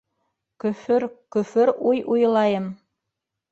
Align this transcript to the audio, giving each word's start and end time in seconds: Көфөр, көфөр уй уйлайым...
Көфөр, 0.63 1.05
көфөр 1.37 1.73
уй 1.93 2.03
уйлайым... 2.17 2.69